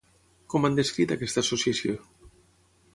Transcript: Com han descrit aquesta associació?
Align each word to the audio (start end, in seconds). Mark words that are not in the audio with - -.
Com 0.53 0.65
han 0.69 0.79
descrit 0.79 1.13
aquesta 1.17 1.45
associació? 1.47 1.97